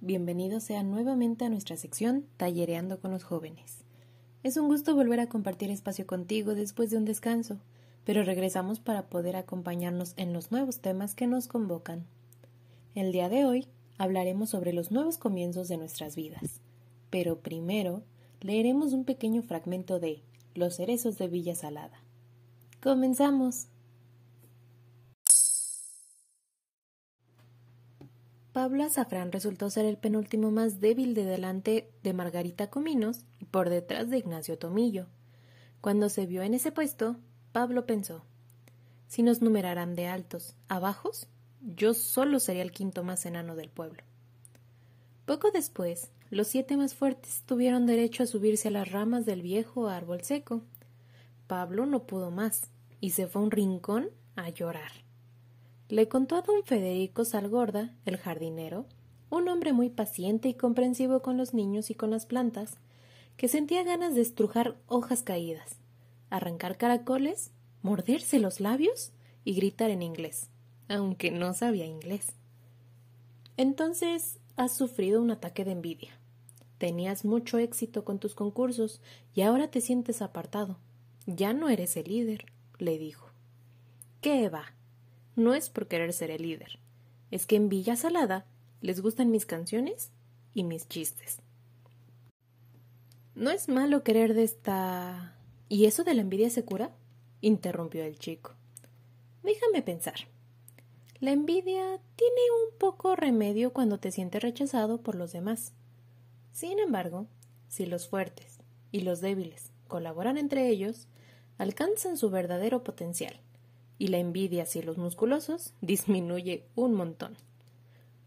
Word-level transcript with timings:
bienvenidos 0.00 0.64
sean 0.64 0.90
nuevamente 0.90 1.44
a 1.44 1.48
nuestra 1.48 1.76
sección 1.76 2.26
Tallereando 2.36 2.98
con 2.98 3.12
los 3.12 3.22
jóvenes. 3.22 3.84
Es 4.42 4.56
un 4.56 4.66
gusto 4.66 4.96
volver 4.96 5.20
a 5.20 5.28
compartir 5.28 5.70
espacio 5.70 6.04
contigo 6.04 6.56
después 6.56 6.90
de 6.90 6.96
un 6.96 7.04
descanso, 7.04 7.60
pero 8.04 8.24
regresamos 8.24 8.80
para 8.80 9.06
poder 9.06 9.36
acompañarnos 9.36 10.14
en 10.16 10.32
los 10.32 10.50
nuevos 10.50 10.80
temas 10.80 11.14
que 11.14 11.28
nos 11.28 11.46
convocan. 11.46 12.06
El 12.96 13.12
día 13.12 13.28
de 13.28 13.44
hoy 13.44 13.68
hablaremos 13.98 14.50
sobre 14.50 14.72
los 14.72 14.90
nuevos 14.90 15.16
comienzos 15.16 15.68
de 15.68 15.76
nuestras 15.76 16.16
vidas, 16.16 16.60
pero 17.10 17.38
primero 17.38 18.02
leeremos 18.40 18.94
un 18.94 19.04
pequeño 19.04 19.42
fragmento 19.42 20.00
de 20.00 20.24
Los 20.56 20.74
cerezos 20.74 21.18
de 21.18 21.28
Villa 21.28 21.54
Salada. 21.54 22.02
¡Comenzamos! 22.82 23.68
Pablo 28.56 28.84
Azafrán 28.84 29.32
resultó 29.32 29.68
ser 29.68 29.84
el 29.84 29.98
penúltimo 29.98 30.50
más 30.50 30.80
débil 30.80 31.12
de 31.12 31.26
delante 31.26 31.90
de 32.02 32.14
Margarita 32.14 32.70
Cominos 32.70 33.26
y 33.38 33.44
por 33.44 33.68
detrás 33.68 34.08
de 34.08 34.16
Ignacio 34.16 34.56
Tomillo. 34.56 35.08
Cuando 35.82 36.08
se 36.08 36.24
vio 36.24 36.40
en 36.40 36.54
ese 36.54 36.72
puesto, 36.72 37.18
Pablo 37.52 37.84
pensó 37.84 38.24
si 39.08 39.22
nos 39.22 39.42
numeraran 39.42 39.94
de 39.94 40.06
altos 40.06 40.54
a 40.68 40.78
bajos, 40.78 41.28
yo 41.60 41.92
solo 41.92 42.40
sería 42.40 42.62
el 42.62 42.72
quinto 42.72 43.04
más 43.04 43.26
enano 43.26 43.56
del 43.56 43.68
pueblo. 43.68 44.02
Poco 45.26 45.50
después, 45.50 46.10
los 46.30 46.46
siete 46.46 46.78
más 46.78 46.94
fuertes 46.94 47.42
tuvieron 47.44 47.84
derecho 47.84 48.22
a 48.22 48.26
subirse 48.26 48.68
a 48.68 48.70
las 48.70 48.90
ramas 48.90 49.26
del 49.26 49.42
viejo 49.42 49.88
árbol 49.88 50.22
seco. 50.22 50.62
Pablo 51.46 51.84
no 51.84 52.04
pudo 52.06 52.30
más 52.30 52.70
y 53.02 53.10
se 53.10 53.26
fue 53.26 53.42
a 53.42 53.44
un 53.44 53.50
rincón 53.50 54.08
a 54.34 54.48
llorar. 54.48 54.92
Le 55.88 56.08
contó 56.08 56.34
a 56.34 56.42
don 56.42 56.64
Federico 56.64 57.24
Salgorda, 57.24 57.94
el 58.06 58.16
jardinero, 58.16 58.86
un 59.30 59.48
hombre 59.48 59.72
muy 59.72 59.88
paciente 59.88 60.48
y 60.48 60.54
comprensivo 60.54 61.22
con 61.22 61.36
los 61.36 61.54
niños 61.54 61.90
y 61.90 61.94
con 61.94 62.10
las 62.10 62.26
plantas, 62.26 62.78
que 63.36 63.46
sentía 63.46 63.84
ganas 63.84 64.16
de 64.16 64.22
estrujar 64.22 64.76
hojas 64.88 65.22
caídas, 65.22 65.76
arrancar 66.28 66.76
caracoles, 66.76 67.52
morderse 67.82 68.40
los 68.40 68.58
labios 68.58 69.12
y 69.44 69.54
gritar 69.54 69.90
en 69.90 70.02
inglés, 70.02 70.48
aunque 70.88 71.30
no 71.30 71.54
sabía 71.54 71.86
inglés. 71.86 72.32
Entonces 73.56 74.40
has 74.56 74.76
sufrido 74.76 75.22
un 75.22 75.30
ataque 75.30 75.64
de 75.64 75.70
envidia. 75.70 76.18
Tenías 76.78 77.24
mucho 77.24 77.58
éxito 77.58 78.04
con 78.04 78.18
tus 78.18 78.34
concursos 78.34 79.00
y 79.34 79.42
ahora 79.42 79.68
te 79.68 79.80
sientes 79.80 80.20
apartado. 80.20 80.78
Ya 81.26 81.52
no 81.52 81.68
eres 81.68 81.96
el 81.96 82.08
líder, 82.08 82.46
le 82.78 82.98
dijo. 82.98 83.28
¿Qué 84.20 84.48
va? 84.48 84.74
No 85.36 85.54
es 85.54 85.68
por 85.68 85.86
querer 85.86 86.12
ser 86.12 86.30
el 86.30 86.42
líder, 86.42 86.78
es 87.30 87.46
que 87.46 87.56
en 87.56 87.68
Villa 87.68 87.94
Salada 87.94 88.46
les 88.80 89.00
gustan 89.00 89.30
mis 89.30 89.46
canciones 89.46 90.10
y 90.54 90.64
mis 90.64 90.88
chistes. 90.88 91.40
No 93.34 93.50
es 93.50 93.68
malo 93.68 94.02
querer 94.02 94.32
de 94.34 94.44
esta... 94.44 95.36
¿Y 95.68 95.84
eso 95.84 96.04
de 96.04 96.14
la 96.14 96.22
envidia 96.22 96.48
se 96.48 96.64
cura? 96.64 96.90
interrumpió 97.42 98.02
el 98.02 98.18
chico. 98.18 98.54
Déjame 99.42 99.82
pensar. 99.82 100.14
La 101.20 101.32
envidia 101.32 102.00
tiene 102.16 102.40
un 102.64 102.78
poco 102.78 103.14
remedio 103.14 103.72
cuando 103.72 103.98
te 103.98 104.10
sientes 104.10 104.42
rechazado 104.42 105.02
por 105.02 105.16
los 105.16 105.32
demás. 105.32 105.74
Sin 106.52 106.78
embargo, 106.78 107.26
si 107.68 107.84
los 107.84 108.08
fuertes 108.08 108.58
y 108.90 109.00
los 109.00 109.20
débiles 109.20 109.70
colaboran 109.86 110.38
entre 110.38 110.68
ellos, 110.68 111.08
alcanzan 111.58 112.16
su 112.16 112.30
verdadero 112.30 112.82
potencial 112.82 113.40
y 113.98 114.08
la 114.08 114.18
envidia 114.18 114.64
hacia 114.64 114.82
los 114.82 114.98
musculosos 114.98 115.72
disminuye 115.80 116.66
un 116.74 116.94
montón. 116.94 117.36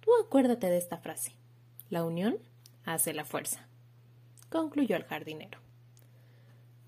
Tú 0.02 0.12
acuérdate 0.24 0.68
de 0.68 0.78
esta 0.78 0.98
frase. 0.98 1.34
La 1.90 2.04
unión 2.04 2.38
hace 2.86 3.14
la 3.14 3.26
fuerza. 3.26 3.68
Concluyó 4.50 4.96
el 4.96 5.04
jardinero. 5.04 5.60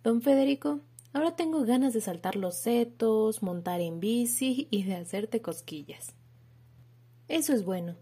Don 0.04 0.22
Federico, 0.22 0.80
ahora 1.14 1.36
tengo 1.36 1.64
ganas 1.64 1.94
de 1.94 2.02
saltar 2.02 2.36
los 2.36 2.56
setos, 2.56 3.44
montar 3.44 3.82
en 3.82 4.00
bici 4.00 4.68
y 4.72 4.84
de 4.84 4.96
hacerte 4.96 5.42
cosquillas. 5.42 6.16
Eso 7.28 7.54
es 7.54 7.64
bueno. 7.64 7.96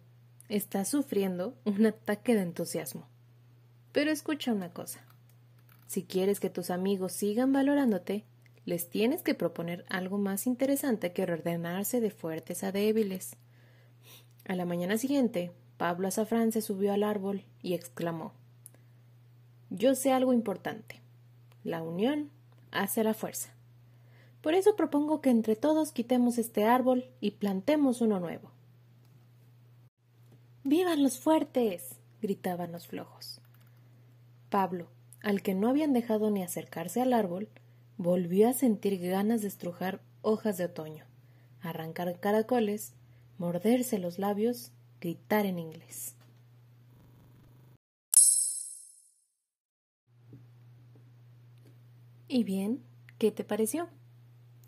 Estás 0.48 0.88
sufriendo 0.88 1.56
un 1.66 1.86
ataque 1.86 2.36
de 2.36 2.42
entusiasmo. 2.42 3.08
Pero 3.92 4.12
escucha 4.12 4.54
una 4.54 4.72
cosa. 4.72 5.02
Si 5.88 6.04
quieres 6.04 6.40
que 6.40 6.50
tus 6.50 6.70
amigos 6.70 7.12
sigan 7.14 7.52
valorándote, 7.52 8.24
les 8.70 8.88
tienes 8.88 9.24
que 9.24 9.34
proponer 9.34 9.84
algo 9.90 10.20
más 10.20 10.46
interesante 10.46 11.12
que 11.12 11.24
ordenarse 11.24 12.00
de 12.02 12.12
fuertes 12.12 12.64
a 12.64 12.72
débiles. 12.72 13.36
A 14.46 14.56
la 14.56 14.64
mañana 14.64 15.00
siguiente, 15.00 15.52
Pablo 15.78 16.08
Azafrán 16.08 16.52
se 16.52 16.62
subió 16.62 16.94
al 16.94 17.02
árbol 17.02 17.44
y 17.64 17.74
exclamó 17.74 18.32
Yo 19.72 19.96
sé 19.96 20.12
algo 20.12 20.34
importante. 20.34 21.02
La 21.64 21.82
unión 21.82 22.30
hace 22.70 23.04
la 23.04 23.16
fuerza. 23.16 23.50
Por 24.40 24.54
eso 24.54 24.76
propongo 24.76 25.20
que 25.20 25.32
entre 25.32 25.56
todos 25.56 25.92
quitemos 25.92 26.38
este 26.38 26.64
árbol 26.64 27.10
y 27.20 27.32
plantemos 27.32 28.02
uno 28.02 28.20
nuevo. 28.20 28.52
¡Vivan 30.64 31.02
los 31.02 31.18
fuertes! 31.18 31.96
gritaban 32.22 32.72
los 32.72 32.86
flojos. 32.86 33.42
Pablo, 34.52 34.90
al 35.24 35.42
que 35.42 35.56
no 35.56 35.70
habían 35.70 35.92
dejado 35.92 36.30
ni 36.30 36.44
acercarse 36.44 37.02
al 37.02 37.14
árbol, 37.14 37.50
volvió 38.00 38.48
a 38.48 38.54
sentir 38.54 38.98
ganas 38.98 39.42
de 39.42 39.50
estrujar 39.50 40.00
hojas 40.22 40.58
de 40.58 40.64
otoño, 40.64 41.04
arrancar 41.60 42.18
caracoles, 42.22 42.94
morderse 43.38 44.00
los 44.00 44.20
labios, 44.20 44.72
gritar 45.02 45.46
en 45.46 45.60
inglés. 45.60 46.16
¿Y 52.30 52.46
bien? 52.46 52.82
¿Qué 53.18 53.32
te 53.34 53.44
pareció? 53.44 53.90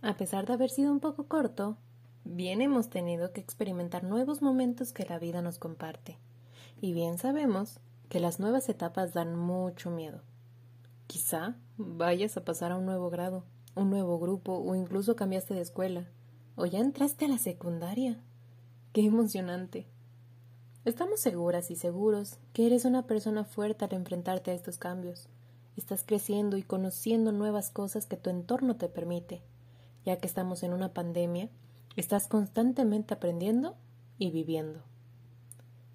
A 0.02 0.18
pesar 0.18 0.46
de 0.46 0.52
haber 0.52 0.69
sido 0.69 0.92
un 0.92 1.00
poco 1.00 1.30
corto, 1.30 1.78
bien 2.25 2.59
hemos 2.59 2.90
tenido 2.90 3.31
que 3.31 3.40
experimentar 3.40 4.03
nuevos 4.03 4.42
momentos 4.42 4.92
que 4.92 5.06
la 5.06 5.19
vida 5.19 5.42
nos 5.42 5.58
comparte. 5.58 6.18
Y 6.81 6.92
bien 6.92 7.18
sabemos 7.18 7.80
que 8.09 8.19
las 8.19 8.42
nuevas 8.42 8.68
etapas 8.68 9.13
dan 9.13 9.38
mucho 9.38 9.90
miedo. 9.90 10.22
Quizá 11.12 11.58
vayas 11.76 12.38
a 12.38 12.46
pasar 12.46 12.72
a 12.72 12.78
un 12.78 12.86
nuevo 12.86 13.10
grado, 13.10 13.44
un 13.76 13.90
nuevo 13.90 14.18
grupo 14.18 14.54
o 14.54 14.76
incluso 14.76 15.18
cambiaste 15.18 15.54
de 15.54 15.60
escuela 15.60 16.08
o 16.56 16.66
ya 16.66 16.80
entraste 16.80 17.26
a 17.26 17.28
la 17.28 17.38
secundaria. 17.38 18.24
¡Qué 18.94 19.02
emocionante! 19.04 19.88
Estamos 20.86 21.20
seguras 21.20 21.70
y 21.70 21.76
seguros 21.76 22.40
que 22.54 22.66
eres 22.66 22.86
una 22.86 23.08
persona 23.08 23.44
fuerte 23.44 23.84
al 23.84 23.94
enfrentarte 23.94 24.52
a 24.52 24.54
estos 24.54 24.78
cambios. 24.78 25.28
Estás 25.76 26.06
creciendo 26.06 26.56
y 26.56 26.64
conociendo 26.64 27.34
nuevas 27.34 27.72
cosas 27.72 28.06
que 28.06 28.16
tu 28.16 28.30
entorno 28.30 28.78
te 28.78 28.88
permite. 28.88 29.42
Ya 30.06 30.16
que 30.16 30.28
estamos 30.28 30.64
en 30.64 30.72
una 30.72 30.94
pandemia, 30.94 31.50
estás 31.98 32.30
constantemente 32.30 33.16
aprendiendo 33.16 33.76
y 34.18 34.32
viviendo. 34.32 34.82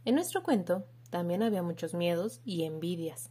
En 0.04 0.16
nuestro 0.16 0.42
cuento 0.42 0.84
también 1.08 1.42
había 1.42 1.62
muchos 1.62 1.94
miedos 1.94 2.42
y 2.44 2.64
envidias, 2.64 3.30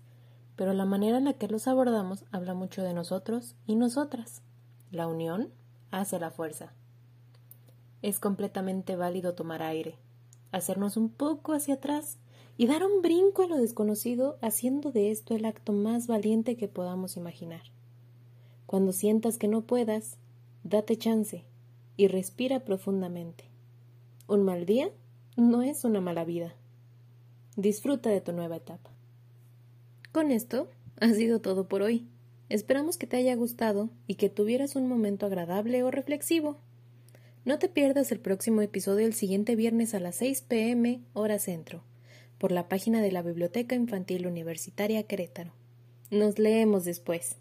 pero 0.55 0.73
la 0.73 0.85
manera 0.85 1.17
en 1.17 1.25
la 1.25 1.33
que 1.33 1.47
los 1.47 1.67
abordamos 1.67 2.25
habla 2.31 2.53
mucho 2.53 2.83
de 2.83 2.93
nosotros 2.93 3.55
y 3.66 3.75
nosotras. 3.75 4.41
La 4.91 5.07
unión 5.07 5.49
hace 5.91 6.19
la 6.19 6.31
fuerza. 6.31 6.73
Es 8.01 8.19
completamente 8.19 8.95
válido 8.95 9.33
tomar 9.33 9.63
aire, 9.63 9.97
hacernos 10.51 10.97
un 10.97 11.09
poco 11.09 11.53
hacia 11.53 11.75
atrás 11.75 12.17
y 12.57 12.67
dar 12.67 12.85
un 12.85 13.01
brinco 13.01 13.43
a 13.43 13.47
lo 13.47 13.57
desconocido 13.57 14.38
haciendo 14.41 14.91
de 14.91 15.11
esto 15.11 15.35
el 15.35 15.45
acto 15.45 15.73
más 15.73 16.07
valiente 16.07 16.55
que 16.55 16.67
podamos 16.67 17.17
imaginar. 17.17 17.63
Cuando 18.66 18.93
sientas 18.93 19.37
que 19.37 19.47
no 19.47 19.61
puedas, 19.61 20.17
date 20.63 20.97
chance 20.97 21.46
y 21.97 22.07
respira 22.07 22.61
profundamente. 22.61 23.49
Un 24.28 24.43
mal 24.43 24.66
día 24.66 24.90
no 25.35 25.61
es 25.61 25.84
una 25.84 26.02
mala 26.02 26.23
vida. 26.23 26.55
Disfruta 27.57 28.09
de 28.09 28.22
tu 28.22 28.31
nueva 28.31 28.55
etapa. 28.57 28.94
Con 30.16 30.32
esto 30.32 30.70
ha 31.02 31.09
sido 31.09 31.41
todo 31.41 31.67
por 31.67 31.82
hoy. 31.82 32.08
Esperamos 32.47 32.96
que 32.96 33.06
te 33.06 33.17
haya 33.17 33.35
gustado 33.35 33.90
y 34.08 34.16
que 34.16 34.29
tuvieras 34.29 34.78
un 34.78 34.88
momento 34.88 35.26
agradable 35.26 35.84
o 35.84 35.91
reflexivo. 35.91 36.58
No 37.44 37.59
te 37.59 37.67
pierdas 37.67 38.14
el 38.14 38.22
próximo 38.22 38.62
episodio 38.62 39.08
el 39.08 39.14
siguiente 39.14 39.58
viernes 39.58 39.94
a 39.94 40.00
las 40.00 40.16
6 40.16 40.40
pm 40.44 41.02
hora 41.12 41.38
centro, 41.38 41.84
por 42.38 42.53
la 42.53 42.70
página 42.70 43.02
de 43.02 43.12
la 43.12 43.23
Biblioteca 43.23 43.76
Infantil 43.76 44.26
Universitaria 44.26 45.03
Querétaro. 45.03 45.52
Nos 46.12 46.40
leemos 46.40 46.85
después. 46.85 47.35